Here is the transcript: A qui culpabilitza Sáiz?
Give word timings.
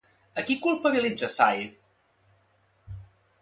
A 0.39 0.41
qui 0.45 0.55
culpabilitza 0.65 1.29
Sáiz? 1.37 1.71